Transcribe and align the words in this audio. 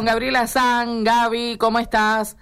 Gabriela 0.00 0.46
San, 0.46 1.02
Gaby, 1.02 1.56
¿cómo 1.58 1.80
estás? 1.80 2.36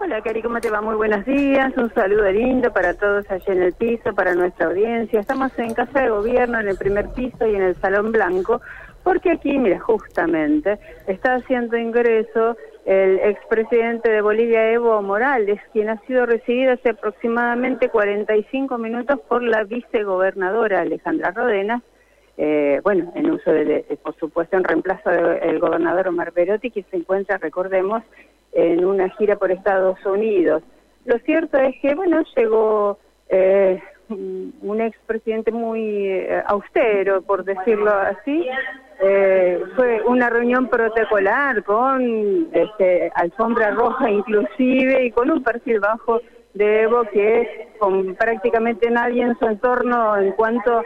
Hola, 0.00 0.20
Cari, 0.22 0.42
¿cómo 0.42 0.60
te 0.60 0.70
va? 0.70 0.80
Muy 0.80 0.96
buenos 0.96 1.24
días. 1.24 1.72
Un 1.76 1.94
saludo 1.94 2.28
lindo 2.32 2.72
para 2.72 2.94
todos 2.94 3.24
allí 3.30 3.44
en 3.46 3.62
el 3.62 3.74
piso, 3.74 4.12
para 4.12 4.34
nuestra 4.34 4.66
audiencia. 4.66 5.20
Estamos 5.20 5.56
en 5.56 5.72
Casa 5.72 6.00
de 6.00 6.08
Gobierno, 6.08 6.58
en 6.58 6.66
el 6.66 6.76
primer 6.76 7.10
piso 7.10 7.46
y 7.46 7.54
en 7.54 7.62
el 7.62 7.76
Salón 7.76 8.10
Blanco, 8.10 8.60
porque 9.04 9.30
aquí, 9.30 9.56
mira, 9.56 9.78
justamente 9.78 10.80
está 11.06 11.36
haciendo 11.36 11.76
ingreso 11.76 12.56
el 12.86 13.20
expresidente 13.20 14.10
de 14.10 14.20
Bolivia, 14.20 14.72
Evo 14.72 15.00
Morales, 15.00 15.60
quien 15.72 15.90
ha 15.90 16.00
sido 16.08 16.26
recibido 16.26 16.72
hace 16.72 16.90
aproximadamente 16.90 17.88
45 17.88 18.78
minutos 18.78 19.20
por 19.28 19.44
la 19.44 19.62
vicegobernadora 19.62 20.80
Alejandra 20.80 21.30
Rodenas, 21.30 21.84
eh, 22.36 22.80
bueno, 22.82 23.12
en 23.14 23.30
uso 23.30 23.50
de, 23.50 23.98
por 24.02 24.14
supuesto, 24.16 24.56
en 24.56 24.64
reemplazo 24.64 25.10
del 25.10 25.58
gobernador 25.58 26.08
Omar 26.08 26.32
Perotti, 26.32 26.70
que 26.70 26.84
se 26.84 26.96
encuentra, 26.96 27.38
recordemos, 27.38 28.02
en 28.52 28.84
una 28.84 29.08
gira 29.10 29.36
por 29.36 29.50
Estados 29.50 30.04
Unidos. 30.04 30.62
Lo 31.04 31.18
cierto 31.20 31.58
es 31.58 31.76
que, 31.80 31.94
bueno, 31.94 32.22
llegó 32.36 32.98
eh, 33.28 33.80
un 34.08 34.80
expresidente 34.80 35.50
muy 35.52 36.06
eh, 36.08 36.42
austero, 36.46 37.22
por 37.22 37.44
decirlo 37.44 37.90
así. 37.90 38.46
Eh, 39.02 39.62
fue 39.74 40.00
una 40.02 40.30
reunión 40.30 40.68
protocolar 40.68 41.62
con 41.64 42.48
este, 42.52 43.12
alfombra 43.14 43.72
roja 43.72 44.10
inclusive 44.10 45.04
y 45.04 45.10
con 45.10 45.30
un 45.30 45.42
perfil 45.42 45.80
bajo 45.80 46.22
de 46.54 46.82
Evo 46.82 47.02
que 47.12 47.68
con 47.78 48.14
prácticamente 48.14 48.90
nadie 48.90 49.22
en 49.22 49.38
su 49.38 49.44
entorno 49.44 50.16
en 50.16 50.32
cuanto 50.32 50.82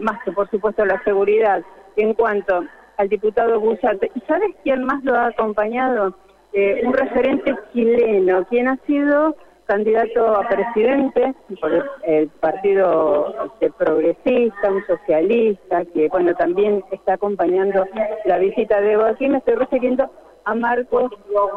más 0.00 0.22
que 0.24 0.32
por 0.32 0.50
supuesto 0.50 0.84
la 0.84 1.02
seguridad, 1.04 1.62
en 1.96 2.14
cuanto 2.14 2.64
al 2.96 3.08
diputado 3.08 3.60
Bullate. 3.60 4.10
¿Y 4.14 4.20
sabes 4.22 4.50
quién 4.62 4.84
más 4.84 5.02
lo 5.04 5.14
ha 5.14 5.26
acompañado? 5.26 6.14
Eh, 6.52 6.82
un 6.84 6.92
referente 6.92 7.56
chileno, 7.72 8.44
quien 8.46 8.68
ha 8.68 8.76
sido 8.86 9.34
candidato 9.66 10.36
a 10.36 10.46
presidente 10.48 11.34
por 11.60 11.88
el, 12.02 12.28
partido 12.40 13.34
este, 13.54 13.70
progresista, 13.70 14.70
un 14.70 14.84
socialista, 14.86 15.84
que 15.86 16.08
bueno, 16.08 16.34
también 16.34 16.84
está 16.90 17.14
acompañando 17.14 17.86
la 18.26 18.38
visita 18.38 18.80
de 18.80 18.92
Evo. 18.92 19.04
Aquí 19.04 19.28
me 19.28 19.38
estoy 19.38 19.54
refiriendo 19.54 20.10
a 20.44 20.54
Marcos 20.54 21.12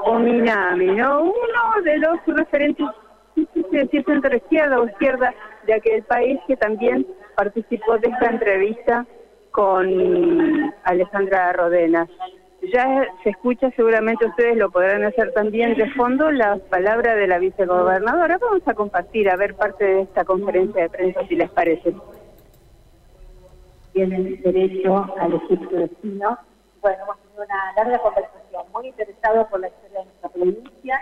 Ominami, 0.06 0.88
¿no? 0.88 1.24
Uno 1.24 1.84
de 1.84 1.98
los 1.98 2.18
referentes, 2.28 2.88
si 3.36 3.98
es 3.98 4.08
entre 4.08 4.38
izquierda 4.38 4.80
o 4.80 4.86
izquierda 4.86 5.34
de 5.66 5.74
aquel 5.74 6.04
país 6.04 6.40
que 6.48 6.56
también 6.58 7.08
participó 7.36 7.98
de 7.98 8.10
esta 8.10 8.28
entrevista 8.28 9.06
con 9.52 10.74
Alejandra 10.84 11.54
Rodenas. 11.54 12.10
Ya 12.74 13.06
se 13.24 13.30
escucha, 13.30 13.70
seguramente 13.76 14.26
ustedes 14.26 14.58
lo 14.58 14.72
podrán 14.72 15.04
hacer 15.04 15.32
también 15.34 15.76
de 15.76 15.90
fondo, 15.92 16.32
la 16.32 16.58
palabra 16.58 17.16
de 17.16 17.28
la 17.28 17.38
vicegobernadora. 17.38 18.38
Vamos 18.38 18.68
a 18.68 18.74
compartir, 18.74 19.30
a 19.30 19.36
ver 19.36 19.56
parte 19.56 19.86
de 19.86 20.02
esta 20.02 20.26
conferencia 20.26 20.84
de 20.84 20.90
prensa, 20.90 21.26
si 21.28 21.36
les 21.36 21.50
parece. 21.52 21.94
Tienen 23.94 24.42
derecho 24.42 25.06
al 25.20 25.34
Egipto 25.36 25.76
destino. 25.76 26.38
Bueno, 26.82 27.04
hemos 27.04 27.20
tenido 27.22 27.44
una 27.44 27.74
larga 27.78 28.00
conversación, 28.00 28.64
muy 28.74 28.88
interesado 28.88 29.48
por 29.48 29.60
la 29.60 29.68
historia 29.68 30.00
de 30.00 30.06
nuestra 30.06 30.30
provincia, 30.30 31.02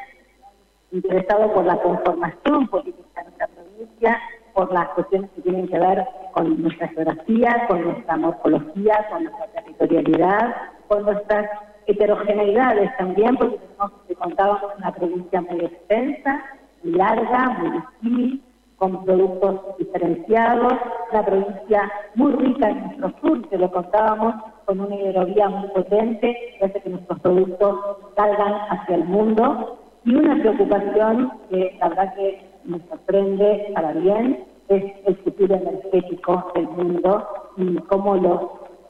interesado 0.91 1.53
por 1.53 1.65
la 1.65 1.77
conformación 1.77 2.67
política 2.67 3.21
de 3.21 3.23
nuestra 3.23 3.47
provincia, 3.47 4.21
por 4.53 4.71
las 4.71 4.89
cuestiones 4.89 5.29
que 5.31 5.41
tienen 5.41 5.67
que 5.67 5.79
ver 5.79 6.05
con 6.33 6.61
nuestra 6.61 6.87
geografía, 6.89 7.65
con 7.67 7.83
nuestra 7.83 8.17
morfología, 8.17 9.07
con 9.09 9.23
nuestra 9.23 9.47
territorialidad, 9.47 10.55
con 10.87 11.03
nuestras 11.03 11.49
heterogeneidades 11.87 12.95
también, 12.97 13.35
porque 13.35 13.57
tenemos, 13.57 13.91
contábamos 14.19 14.61
una 14.77 14.91
provincia 14.91 15.41
muy 15.41 15.59
extensa, 15.65 16.43
muy 16.83 16.93
larga, 16.93 17.49
muy 17.49 17.71
difícil, 17.71 18.43
con 18.77 19.05
productos 19.05 19.77
diferenciados, 19.77 20.73
una 21.11 21.25
provincia 21.25 21.91
muy 22.15 22.33
rica 22.33 22.69
en 22.69 22.83
nuestro 22.83 23.13
sur, 23.21 23.49
que 23.49 23.57
lo 23.57 23.71
contábamos, 23.71 24.35
con 24.65 24.79
una 24.79 24.95
hidrovía 24.95 25.49
muy 25.49 25.69
potente, 25.69 26.35
que 26.59 26.65
hace 26.65 26.81
que 26.81 26.89
nuestros 26.89 27.19
productos 27.21 27.79
salgan 28.15 28.53
hacia 28.69 28.95
el 28.95 29.05
mundo, 29.05 29.79
y 30.05 30.15
una 30.15 30.35
preocupación 30.35 31.31
que 31.49 31.77
la 31.79 31.89
verdad 31.89 32.15
que 32.15 32.45
nos 32.65 32.81
sorprende 32.89 33.71
para 33.73 33.93
bien 33.93 34.45
es 34.69 34.83
el 35.05 35.15
futuro 35.17 35.55
energético 35.55 36.51
del 36.55 36.67
mundo 36.69 37.27
y 37.57 37.75
cómo 37.87 38.15
los, 38.15 38.41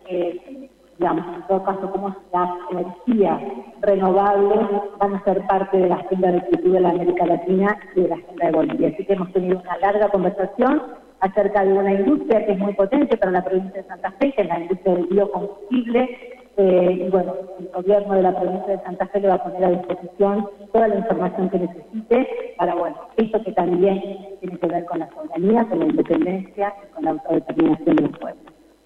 eh, 0.07 0.69
digamos, 0.97 1.35
en 1.35 1.47
todo 1.47 1.63
caso, 1.63 1.91
cómo 1.91 2.15
las 2.31 2.49
energías 2.71 3.41
renovables 3.81 4.59
van 4.99 5.15
a 5.15 5.23
ser 5.23 5.45
parte 5.47 5.77
de 5.77 5.89
la 5.89 5.95
agenda 5.95 6.31
del 6.31 6.41
futuro 6.43 6.73
de 6.73 6.79
la 6.79 6.89
América 6.89 7.25
Latina 7.25 7.77
y 7.95 8.01
de 8.01 8.07
la 8.09 8.15
agenda 8.15 8.45
de 8.45 8.51
Bolivia. 8.51 8.89
Así 8.89 9.05
que 9.05 9.13
hemos 9.13 9.31
tenido 9.33 9.59
una 9.59 9.77
larga 9.77 10.09
conversación 10.09 10.81
acerca 11.19 11.63
de 11.63 11.73
una 11.73 11.93
industria 11.93 12.45
que 12.45 12.51
es 12.51 12.59
muy 12.59 12.73
potente 12.73 13.17
para 13.17 13.31
la 13.31 13.43
provincia 13.43 13.81
de 13.81 13.87
Santa 13.87 14.11
Fe, 14.19 14.33
que 14.33 14.41
es 14.41 14.47
la 14.47 14.59
industria 14.59 14.95
del 14.95 15.07
biocombustible, 15.07 16.42
eh, 16.55 17.05
y 17.07 17.09
bueno, 17.09 17.33
el 17.59 17.67
gobierno 17.69 18.13
de 18.13 18.21
la 18.21 18.39
provincia 18.39 18.77
de 18.77 18.83
Santa 18.83 19.07
Fe 19.07 19.21
le 19.21 19.29
va 19.29 19.35
a 19.35 19.43
poner 19.43 19.65
a 19.65 19.71
disposición 19.71 20.47
toda 20.71 20.87
la 20.87 20.95
información 20.97 21.49
que 21.49 21.59
necesite 21.59 22.27
para, 22.57 22.75
bueno, 22.75 22.95
esto 23.17 23.43
que 23.43 23.51
también 23.53 24.37
tiene 24.39 24.59
que 24.59 24.67
ver 24.67 24.85
con 24.85 24.99
la 24.99 25.09
soberanía, 25.09 25.65
con 25.65 25.79
la 25.79 25.85
independencia 25.85 26.73
y 26.83 26.93
con 26.93 27.05
la 27.05 27.11
autodeterminación 27.11 27.95
del 27.95 28.09
pueblo. 28.11 28.41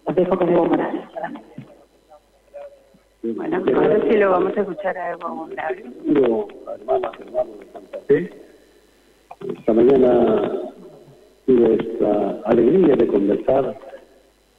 Los 0.05 0.15
dejo 0.15 0.37
con 0.37 0.49
Evo 0.49 0.65
Morales, 0.65 1.03
Bueno, 3.23 3.63
ahora 3.75 3.99
sí 4.09 4.17
lo 4.17 4.31
vamos 4.31 4.57
a 4.57 4.61
escuchar 4.61 4.97
a 4.97 5.11
Evo 5.11 5.27
Morales. 5.27 5.85
hermanas, 6.07 7.11
hermanos 7.19 7.59
de 7.59 7.65
Santa 7.73 7.99
Fe, 8.07 8.31
esta 9.59 9.73
mañana 9.73 10.51
tuve 11.45 11.75
esta 11.75 12.41
alegría 12.45 12.95
de 12.95 13.07
conversar 13.07 13.77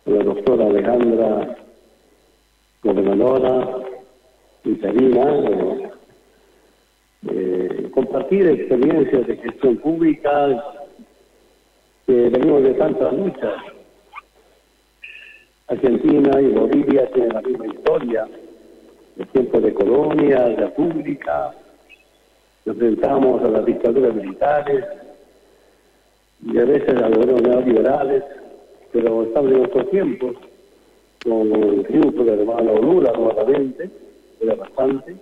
con 0.05 0.19
la 0.19 0.25
doctora 0.25 0.67
Alejandra 0.67 1.58
gobernadora 2.89 3.69
interina, 4.65 5.25
eh, 5.51 5.91
eh, 7.31 7.91
compartir 7.93 8.49
experiencias 8.49 9.27
de 9.27 9.37
gestión 9.37 9.77
pública 9.77 10.65
que 12.07 12.31
venimos 12.31 12.63
de 12.63 12.75
tantas 12.75 13.13
luchas. 13.13 13.57
Argentina 15.67 16.41
y 16.41 16.49
Bolivia 16.49 17.11
tienen 17.13 17.35
la 17.35 17.43
misma 17.43 17.67
historia, 17.67 18.27
el 19.19 19.27
tiempo 19.29 19.61
de 19.61 19.75
colonia, 19.75 20.45
de 20.45 20.57
república, 20.57 21.55
nos 22.65 22.75
enfrentamos 22.75 23.43
a 23.43 23.49
las 23.49 23.67
dictaduras 23.67 24.15
militares 24.15 24.85
y 26.43 26.59
a 26.59 26.65
veces 26.65 27.03
a 27.03 27.09
los 27.11 27.27
neoliberales, 27.43 28.25
pero 28.93 29.25
estamos 29.25 29.53
en 29.53 29.65
otros 29.65 29.91
tiempos 29.91 30.37
con 31.25 31.53
el 31.53 31.87
triunfo 31.87 32.25
de 32.25 32.33
hermano 32.33 32.81
Lula 32.81 33.13
nuevamente, 33.13 33.91
era 34.41 34.55
bastante, 34.55 35.17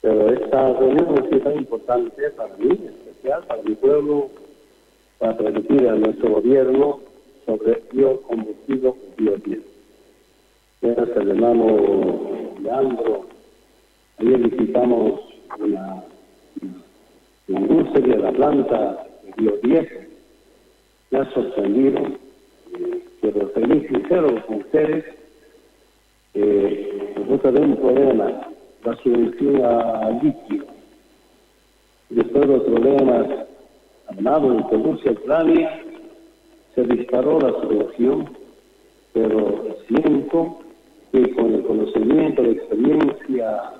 pero 0.00 0.32
esta 0.32 0.72
reunión 0.74 1.24
es 1.30 1.42
tan 1.42 1.56
importante 1.56 2.30
para 2.30 2.56
mí, 2.56 2.70
en 2.70 2.86
especial 2.86 3.44
para 3.46 3.62
mi 3.62 3.74
pueblo, 3.74 4.30
para 5.18 5.36
transmitir 5.36 5.88
a 5.88 5.94
nuestro 5.96 6.30
gobierno 6.30 7.00
sobre 7.44 7.82
biocombustible 7.92 8.94
y 9.18 9.22
biodiesel. 9.22 9.64
Gracias 10.80 11.16
al 11.16 11.30
hermano 11.30 12.54
Leandro, 12.62 13.26
ayer 14.18 14.38
visitamos 14.38 15.20
una, 15.58 16.04
industria 17.48 18.16
de 18.16 18.22
la 18.22 18.32
planta 18.32 19.06
de 19.24 19.42
biodiesel, 19.42 20.08
me 21.10 21.18
ha 21.18 21.30
sorprendido 21.32 22.27
sincero 24.18 24.46
con 24.46 24.56
ustedes, 24.56 25.04
eh, 26.34 27.14
nosotros 27.16 27.54
tenemos 27.54 27.78
un 27.78 27.84
problema, 27.84 28.48
la 28.84 28.96
subvención 28.96 29.64
a 29.64 30.10
líquido. 30.22 30.66
Después 32.10 32.40
de 32.40 32.56
los 32.56 32.62
problemas 32.64 33.46
armados 34.08 34.72
en 34.72 34.84
Rusia 34.84 35.12
Ucrania, 35.12 35.82
se 36.74 36.82
disparó 36.84 37.40
la 37.40 37.50
subvención, 37.60 38.30
pero 39.12 39.76
siento 39.88 40.58
que 41.12 41.34
con 41.34 41.54
el 41.54 41.62
conocimiento, 41.64 42.42
la 42.42 42.50
experiencia 42.50 43.72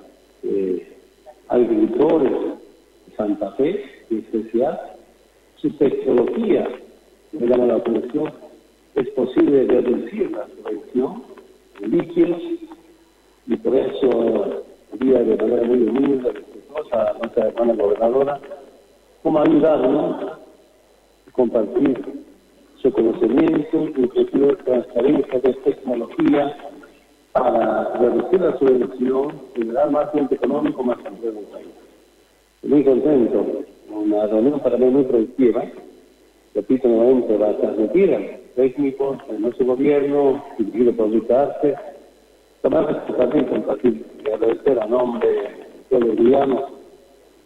de 0.43 0.87
agricultores 1.47 2.31
de 2.31 3.15
Santa 3.15 3.51
Fe, 3.53 3.83
en 4.09 4.19
especial, 4.19 4.79
su 5.57 5.69
tecnología 5.71 6.67
me 7.31 7.47
llama 7.47 7.65
la 7.65 7.75
atención 7.75 8.48
es 8.99 9.09
posible 9.11 9.65
reducir 9.65 10.29
la 10.31 10.45
subvención 10.47 11.23
de 11.79 11.87
líquidos 11.87 12.41
y 13.47 13.55
por 13.55 13.73
eso 13.73 14.63
día 14.99 15.19
de 15.19 15.37
manera 15.37 15.63
muy 15.63 15.83
humilde, 15.83 16.33
respetuosa 16.33 17.11
a 17.11 17.13
nuestra 17.13 17.47
hermana 17.47 17.73
gobernadora, 17.75 18.39
cómo 19.23 19.39
ayudarnos 19.39 20.23
a 20.23 20.39
compartir 21.31 21.97
su 22.81 22.91
conocimiento, 22.91 23.85
inclusive 23.97 24.55
transferencia 24.65 25.39
de 25.39 25.53
tecnología 25.53 26.57
para 27.31 27.93
reducir 27.99 28.41
la 28.41 28.57
subvención, 28.57 29.31
generar 29.55 29.91
más 29.91 30.09
cliente 30.09 30.35
económico, 30.35 30.83
más 30.83 30.97
empleo 31.05 31.31
en 31.31 31.37
el 31.37 31.45
país. 31.45 31.67
Muy 32.63 32.83
contento, 32.83 33.45
una 33.89 34.27
reunión 34.27 34.59
para 34.59 34.77
mí 34.77 34.85
muy 34.87 35.03
productiva. 35.03 35.63
Repito 36.53 36.89
nuevamente, 36.89 37.37
va 37.37 37.49
a 37.51 37.57
transmitir 37.57 38.39
técnicos 38.59 39.17
de 39.29 39.39
nuestro 39.39 39.67
gobierno, 39.67 40.43
dirigido 40.57 40.91
por 40.91 41.07
Luis 41.07 41.31
Arce, 41.31 41.75
tomar 42.61 43.05
también 43.05 43.45
compartir 43.45 44.05
y 44.25 44.29
agradecer 44.29 44.77
a 44.81 44.85
nombre 44.85 45.29
de 45.29 45.49
todos 45.89 46.03
los 46.03 46.15
villanos 46.17 46.63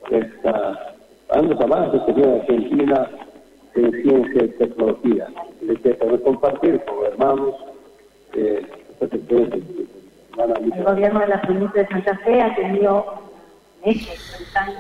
esta, 0.09 0.95
ambos 1.29 1.61
avances 1.61 2.01
que 2.07 2.13
tiene 2.13 2.39
Argentina 2.39 3.11
en 3.75 3.91
ciencia 3.91 4.43
y 4.43 4.47
tecnología. 4.57 5.27
Que 5.83 5.89
podemos 5.91 6.21
compartir 6.21 6.81
con 6.85 7.05
hermanos 7.05 7.55
eh, 8.33 8.65
estas 8.93 9.13
experiencias. 9.13 9.61
El 10.75 10.83
gobierno 10.83 11.19
de 11.19 11.27
la 11.27 11.41
provincia 11.41 11.83
de 11.83 11.87
Santa 11.89 12.17
Fe 12.25 12.41
ha 12.41 12.55
tenido 12.55 13.22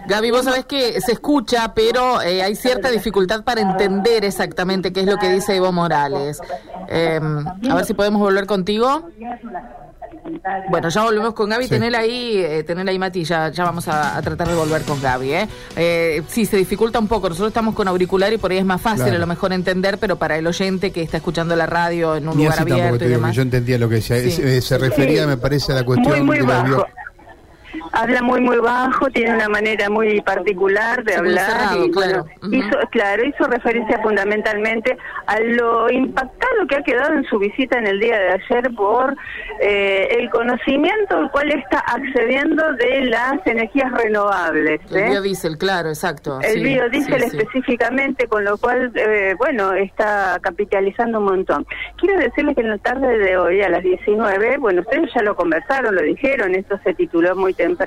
Gaby, 0.07 0.31
vos 0.31 0.45
sabés 0.45 0.65
que 0.65 0.99
se 1.01 1.13
escucha, 1.13 1.73
pero 1.73 2.21
eh, 2.21 2.41
hay 2.41 2.55
cierta 2.55 2.89
dificultad 2.89 3.43
para 3.43 3.61
entender 3.61 4.23
exactamente 4.23 4.93
qué 4.93 5.01
es 5.01 5.05
lo 5.05 5.17
que 5.17 5.29
dice 5.29 5.55
Evo 5.55 5.71
Morales. 5.71 6.39
Eh, 6.87 7.19
a 7.69 7.75
ver 7.75 7.85
si 7.85 7.93
podemos 7.93 8.21
volver 8.21 8.45
contigo. 8.45 9.09
Bueno, 10.69 10.89
ya 10.89 11.03
volvemos 11.03 11.33
con 11.33 11.49
Gaby. 11.49 11.65
Sí. 11.65 11.69
Tenela 11.69 11.99
ahí, 11.99 12.37
eh, 12.37 12.65
ahí, 12.87 12.99
Mati. 12.99 13.23
Ya, 13.23 13.49
ya 13.49 13.63
vamos 13.63 13.87
a, 13.87 14.17
a, 14.17 14.21
tratar 14.21 14.47
de 14.47 14.55
volver 14.55 14.83
con 14.83 15.01
Gaby. 15.01 15.33
¿eh? 15.33 15.47
Eh, 15.75 16.23
sí, 16.27 16.45
se 16.45 16.57
dificulta 16.57 16.99
un 16.99 17.07
poco. 17.07 17.29
Nosotros 17.29 17.49
estamos 17.49 17.75
con 17.75 17.87
auricular 17.87 18.31
y 18.31 18.37
por 18.37 18.51
ahí 18.51 18.57
es 18.57 18.65
más 18.65 18.81
fácil 18.81 19.03
claro. 19.03 19.17
a 19.17 19.19
lo 19.19 19.27
mejor 19.27 19.53
entender, 19.53 19.97
pero 19.97 20.17
para 20.17 20.37
el 20.37 20.47
oyente 20.47 20.91
que 20.91 21.01
está 21.01 21.17
escuchando 21.17 21.55
la 21.55 21.65
radio 21.65 22.15
en 22.15 22.27
un 22.27 22.37
Ni 22.37 22.43
lugar 22.43 22.61
abierto 22.61 23.05
y 23.05 23.09
demás. 23.09 23.35
Yo 23.35 23.41
entendía 23.41 23.77
lo 23.77 23.89
que 23.89 23.95
decía. 23.95 24.17
Sí. 24.21 24.31
Se, 24.31 24.61
se, 24.61 24.77
refería, 24.77 25.27
me 25.27 25.37
parece, 25.37 25.71
a 25.71 25.75
la 25.75 25.85
cuestión 25.85 26.25
muy, 26.25 26.25
muy 26.25 26.39
de 26.39 26.43
bajo 26.43 26.85
habla 27.93 28.21
muy 28.21 28.41
muy 28.41 28.57
bajo, 28.57 29.09
tiene 29.09 29.35
una 29.35 29.47
manera 29.49 29.89
muy 29.89 30.19
particular 30.21 31.03
de 31.03 31.15
hablar 31.15 31.45
cerrado, 31.45 31.85
y 31.85 31.91
claro. 31.91 32.23
bueno, 32.23 32.25
uh 32.41 32.47
-huh. 32.47 32.57
hizo 32.57 32.77
claro, 32.89 33.23
hizo 33.23 33.43
referencia 33.45 33.99
fundamentalmente 34.01 34.97
a 35.27 35.39
lo 35.39 35.89
impactado 35.89 36.67
que 36.67 36.75
ha 36.75 36.81
quedado 36.81 37.13
en 37.13 37.23
su 37.25 37.39
visita 37.39 37.77
en 37.77 37.87
el 37.87 37.99
día 37.99 38.17
de 38.17 38.29
ayer 38.31 38.73
por 38.75 39.15
eh, 39.61 40.17
el 40.19 40.29
conocimiento 40.29 41.17
al 41.17 41.31
cual 41.31 41.51
está 41.51 41.79
accediendo 41.79 42.63
de 42.73 43.05
las 43.05 43.45
energías 43.45 43.91
renovables. 43.91 44.81
¿eh? 44.91 45.05
El 45.05 45.09
biodiesel, 45.11 45.57
claro, 45.57 45.89
exacto. 45.89 46.39
El 46.41 46.53
sí, 46.55 46.63
biodiesel 46.63 47.21
sí, 47.21 47.29
sí. 47.29 47.37
específicamente, 47.37 48.27
con 48.27 48.43
lo 48.43 48.57
cual, 48.57 48.91
eh, 48.95 49.35
bueno, 49.37 49.73
está 49.73 50.39
capitalizando 50.41 51.19
un 51.19 51.25
montón. 51.25 51.65
Quiero 51.97 52.19
decirles 52.19 52.55
que 52.55 52.61
en 52.61 52.69
la 52.69 52.77
tarde 52.77 53.17
de 53.19 53.37
hoy, 53.37 53.61
a 53.61 53.69
las 53.69 53.83
19, 53.83 54.57
bueno, 54.57 54.81
ustedes 54.81 55.09
ya 55.13 55.21
lo 55.21 55.35
conversaron, 55.35 55.95
lo 55.95 56.01
dijeron, 56.01 56.55
esto 56.55 56.79
se 56.83 56.93
tituló 56.93 57.35
muy 57.35 57.53
temprano, 57.53 57.82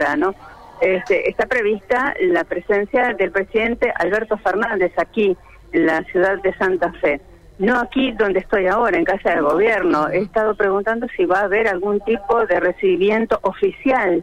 este, 0.81 1.28
está 1.28 1.46
prevista 1.46 2.14
la 2.20 2.44
presencia 2.44 3.14
del 3.14 3.31
presidente 3.31 3.93
Alberto 3.96 4.37
Fernández 4.38 4.93
aquí, 4.98 5.37
en 5.72 5.87
la 5.87 6.02
ciudad 6.04 6.40
de 6.43 6.54
Santa 6.54 6.93
Fe. 7.00 7.20
No 7.58 7.78
aquí 7.81 8.12
donde 8.12 8.40
estoy 8.40 8.66
ahora, 8.66 8.98
en 8.98 9.04
Casa 9.04 9.31
de 9.31 9.40
Gobierno. 9.40 10.08
He 10.08 10.19
estado 10.19 10.54
preguntando 10.54 11.06
si 11.16 11.25
va 11.25 11.40
a 11.40 11.44
haber 11.44 11.69
algún 11.69 12.00
tipo 12.00 12.44
de 12.46 12.60
recibimiento 12.60 13.38
oficial, 13.43 14.22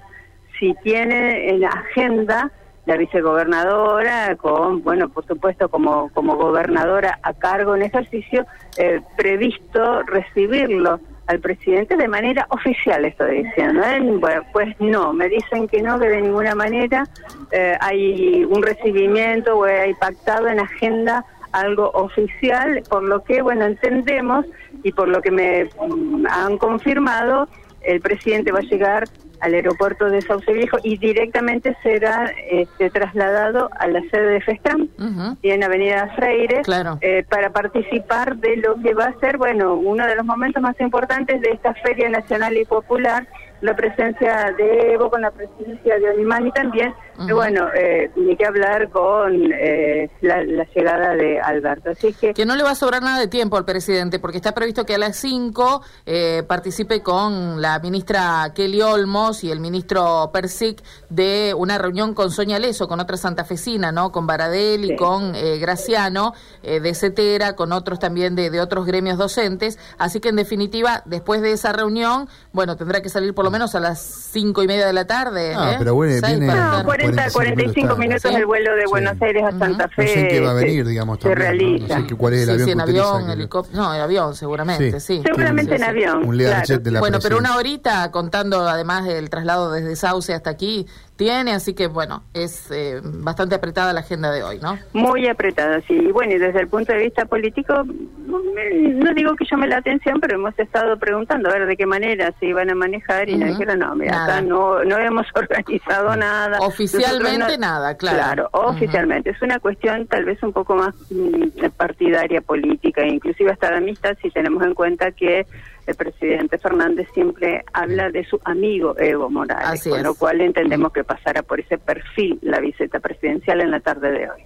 si 0.60 0.76
tiene 0.84 1.50
en 1.50 1.62
la 1.62 1.70
agenda 1.70 2.52
la 2.86 2.98
vicegobernadora, 2.98 4.36
con, 4.36 4.84
bueno, 4.84 5.10
por 5.10 5.26
supuesto, 5.26 5.70
como, 5.70 6.10
como 6.14 6.36
gobernadora 6.36 7.18
a 7.24 7.34
cargo 7.34 7.76
en 7.76 7.84
ejercicio, 7.84 8.46
eh, 8.78 9.02
previsto 9.16 10.04
recibirlo 10.04 11.00
al 11.28 11.40
presidente 11.40 11.96
de 11.96 12.08
manera 12.08 12.46
oficial, 12.50 13.06
estoy 13.06 13.44
diciendo. 13.44 13.82
¿eh? 13.84 14.00
Bueno, 14.02 14.42
pues 14.52 14.76
no, 14.80 15.14
me 15.14 15.30
dicen 15.30 15.68
que 15.68 15.82
no, 15.82 16.00
que 16.00 16.10
de 16.10 16.22
ninguna 16.22 16.56
manera 16.56 17.06
eh, 17.52 17.78
hay 17.80 18.44
un 18.44 18.62
recibimiento 18.62 19.58
o 19.58 19.64
hay 19.64 19.94
pactado 19.94 20.48
en 20.48 20.60
agenda 20.60 21.26
algo 21.54 21.92
oficial, 21.92 22.84
por 22.90 23.04
lo 23.04 23.24
que, 23.24 23.42
bueno, 23.42 23.66
entendemos 23.66 24.46
y 24.84 24.92
por 24.92 25.08
lo 25.08 25.22
que 25.22 25.32
me 25.32 25.66
mm, 25.66 26.26
han 26.28 26.58
confirmado, 26.58 27.48
el 27.84 28.02
presidente 28.02 28.52
va 28.52 28.60
a 28.60 28.64
llegar 28.64 29.06
al 29.44 29.54
aeropuerto 29.54 30.10
de 30.10 30.22
Sauce 30.22 30.52
Viejo 30.54 30.78
y 30.84 30.98
directamente 30.98 31.76
será 31.84 32.32
este, 32.50 32.90
trasladado 32.90 33.70
a 33.78 33.88
la 33.88 34.02
sede 34.10 34.28
de 34.28 34.42
FESTAM 34.42 34.82
uh 34.98 35.04
-huh. 35.04 35.38
y 35.42 35.50
en 35.50 35.64
Avenida 35.64 36.10
Freire 36.16 36.62
claro. 36.62 36.98
eh, 37.02 37.26
para 37.30 37.50
participar 37.50 38.38
de 38.38 38.56
lo 38.58 38.76
que 38.82 38.94
va 38.94 39.06
a 39.08 39.20
ser, 39.20 39.38
bueno, 39.38 39.76
uno 39.76 40.08
de 40.08 40.16
los 40.16 40.26
momentos 40.26 40.64
más 40.64 40.80
importantes 40.80 41.42
de 41.42 41.50
esta 41.52 41.74
Feria 41.74 42.10
Nacional 42.10 42.56
y 42.56 42.64
Popular, 42.64 43.28
la 43.60 43.76
presencia 43.76 44.54
de 44.58 44.94
Evo 44.94 45.10
con 45.10 45.22
la 45.22 45.32
presencia 45.32 46.00
de 46.00 46.10
Animal 46.10 46.48
y 46.48 46.52
también, 46.52 46.94
uh 47.18 47.22
-huh. 47.22 47.36
bueno, 47.36 47.68
eh, 47.76 48.12
ni 48.16 48.36
que 48.36 48.46
hablar 48.46 48.90
con 48.90 49.52
eh, 49.54 50.10
la, 50.22 50.44
la, 50.44 50.66
llegada 50.74 51.16
de 51.16 51.40
Alberto. 51.40 51.92
Así 51.92 52.14
que... 52.14 52.34
Que 52.34 52.46
no 52.46 52.56
le 52.56 52.64
va 52.64 52.72
a 52.72 52.76
sobrar 52.76 53.02
nada 53.02 53.20
de 53.20 53.28
tiempo 53.28 53.58
al 53.58 53.66
presidente, 53.66 54.20
porque 54.20 54.38
está 54.38 54.54
previsto 54.54 54.86
que 54.86 54.96
a 54.96 54.98
las 54.98 55.16
5 55.18 55.82
eh, 56.06 56.44
participe 56.48 57.02
con 57.02 57.62
la 57.62 57.80
ministra 57.80 58.52
Kelly 58.54 58.82
Olmos 58.82 59.44
y 59.44 59.52
el 59.52 59.60
ministro 59.60 60.30
Persic 60.34 60.82
de 61.10 61.54
una 61.58 61.78
reunión 61.78 62.14
con 62.14 62.32
Soña 62.32 62.60
Leso, 62.60 62.88
con 62.88 63.00
otra 63.00 63.18
santafesina, 63.18 63.92
¿no? 63.92 64.12
Con 64.12 64.28
Baradel 64.28 64.86
y 64.86 64.90
sí. 64.90 64.96
con 64.96 65.36
eh, 65.36 65.58
Graciano 65.60 66.34
eh, 66.62 66.80
de 66.80 66.94
Cetera, 66.94 67.56
con 67.56 67.72
otros 67.72 68.00
también 68.00 68.36
de, 68.36 68.50
de 68.50 68.62
otros 68.62 68.86
gremios 68.86 69.18
docentes. 69.18 69.80
Así 69.98 70.20
que, 70.20 70.30
en 70.30 70.36
definitiva, 70.36 71.04
después 71.06 71.42
de 71.42 71.52
esa 71.52 71.74
reunión, 71.74 72.28
bueno, 72.52 72.76
tendrá 72.76 73.02
que 73.02 73.10
salir 73.10 73.34
por 73.34 73.46
lo 73.46 73.52
menos 73.52 73.76
a 73.76 73.80
las 73.80 74.02
cinco 74.02 74.64
y 74.64 74.68
media 74.68 74.86
de 74.86 74.94
la 74.94 75.06
tarde. 75.06 75.54
Ah, 75.56 75.74
¿eh? 75.74 75.76
pero 75.78 75.96
bueno, 75.96 76.28
viene, 76.28 76.48
no, 76.48 76.84
40, 77.04 77.32
45 77.32 77.96
minutos 77.98 78.32
¿sí? 78.32 78.36
el 78.36 78.46
vuelo 78.46 78.76
de 78.76 78.86
Buenos 78.86 79.14
sí. 79.18 79.26
Aires 79.26 79.44
a 79.44 79.52
Santa 79.58 79.88
Fe. 79.90 80.04
No 80.04 80.08
sé 80.08 80.20
en 80.20 80.28
qué 80.28 80.40
va 80.40 80.52
a 80.52 80.54
venir, 80.54 80.86
digamos, 80.86 81.18
se, 81.18 81.24
también, 81.24 81.40
realiza. 81.40 81.96
No, 81.96 82.02
no 82.02 82.10
sé 82.10 82.16
cuál 82.16 82.34
es 82.34 82.40
el 82.42 82.46
sí, 82.46 82.52
avión 82.52 82.66
sí, 82.66 82.72
en 82.72 82.78
que 82.78 82.84
avión, 82.84 83.16
utiliza, 83.16 83.34
helicóptero, 83.34 83.84
no, 83.84 83.96
en 83.96 84.02
avión 84.02 84.36
seguramente, 84.36 85.00
sí. 85.00 85.22
Seguramente 85.26 85.76
en 85.76 85.84
avión. 85.84 86.26
Un 86.26 86.38
claro. 86.38 86.78
de 86.80 86.92
la 86.92 87.00
bueno, 87.00 87.20
pero 87.22 87.38
una 87.38 87.56
horita 87.56 88.12
contando 88.12 88.68
además 88.68 89.06
del 89.06 89.30
traslado 89.30 89.72
desde 89.72 89.96
Sauce 89.96 90.34
hasta 90.34 90.50
aquí 90.50 90.88
tiene, 91.16 91.54
así 91.54 91.74
que 91.74 91.88
bueno, 91.88 92.24
es 92.34 92.72
eh, 92.72 93.00
bastante 93.04 93.56
apretada 93.56 93.94
la 93.94 94.02
agenda 94.02 94.32
de 94.32 94.44
hoy, 94.44 94.60
¿no? 94.60 94.78
Muy 94.94 95.28
apretada, 95.28 95.82
sí. 95.82 95.94
Y 95.94 96.12
bueno, 96.12 96.34
y 96.34 96.38
desde 96.40 96.62
el 96.62 96.68
punto 96.68 96.92
de 96.92 97.00
vista 97.00 97.26
político, 97.26 97.84
no 97.86 99.14
digo 99.14 99.36
que 99.36 99.46
llame 99.50 99.68
la 99.68 99.78
atención, 99.78 100.20
pero 100.20 100.36
hemos 100.36 100.58
estado 100.58 100.98
preguntando 100.98 101.50
a 101.50 101.54
ver 101.54 101.68
de 101.68 101.78
qué 101.78 101.86
manera 101.86 102.34
se 102.40 102.48
iban 102.48 102.70
a 102.70 102.76
manejar 102.76 103.30
y 103.30 103.34
uh 103.34 103.36
-huh. 103.36 103.40
nos 103.40 103.50
dijeron, 103.50 103.80
no, 103.80 103.96
mira, 103.96 104.24
acá 104.24 104.42
no, 104.42 104.84
no 104.84 104.98
hemos 104.98 105.28
organizado 105.36 106.16
nada. 106.16 106.60
Oficialmente 106.60 107.58
no, 107.58 107.68
nada, 107.68 107.96
claro. 107.96 108.18
Claro, 108.18 108.50
oficialmente. 108.52 109.30
Uh 109.30 109.34
-huh. 109.34 109.36
Es 109.38 109.42
una 109.42 109.60
cuestión 109.60 110.08
tal 110.08 110.26
vez 110.26 110.42
un 110.42 110.54
poco 110.54 110.76
más 110.76 110.96
mm, 111.12 111.68
partidaria, 111.78 112.42
política, 112.42 113.06
inclusive 113.06 113.52
hasta 113.52 113.70
de 113.70 113.78
amistad, 113.78 114.18
si 114.22 114.30
tenemos 114.32 114.64
en 114.64 114.74
cuenta 114.74 115.12
que 115.12 115.46
el 115.86 115.96
presidente 115.96 116.58
Fernández 116.58 117.08
siempre 117.14 117.64
habla 117.74 118.10
de 118.10 118.24
su 118.26 118.40
amigo 118.46 118.96
Evo 118.98 119.30
Morales, 119.30 119.68
Así 119.68 119.90
con 119.90 120.00
es. 120.00 120.06
lo 120.06 120.16
cual 120.16 120.42
entendemos 120.42 120.92
que 120.94 121.04
pasará 121.04 121.44
por 121.44 121.60
ese 121.60 121.78
perfil 121.78 122.40
la 122.42 122.60
visita 122.60 123.00
presidencial 123.00 123.62
en 123.62 123.72
la 123.72 123.80
tarde 123.80 124.12
de 124.12 124.30
hoy. 124.30 124.44